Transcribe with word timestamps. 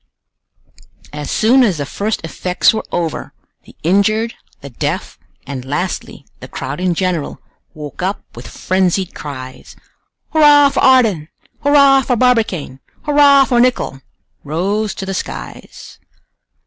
As 1.13 1.29
soon 1.29 1.61
as 1.61 1.77
the 1.77 1.85
first 1.85 2.21
effects 2.25 2.73
were 2.73 2.83
over, 2.91 3.33
the 3.65 3.75
injured, 3.83 4.33
the 4.61 4.71
deaf, 4.71 5.19
and 5.45 5.63
lastly, 5.63 6.25
the 6.39 6.47
crowd 6.47 6.79
in 6.79 6.95
general, 6.95 7.39
woke 7.75 8.01
up 8.01 8.23
with 8.35 8.47
frenzied 8.47 9.13
cries. 9.13 9.75
"Hurrah 10.33 10.69
for 10.69 10.79
Ardan! 10.79 11.27
Hurrah 11.61 12.01
for 12.01 12.15
Barbicane! 12.15 12.79
Hurrah 13.03 13.45
for 13.45 13.59
Nicholl!" 13.59 14.01
rose 14.43 14.95
to 14.95 15.05
the 15.05 15.13
skies. 15.13 15.99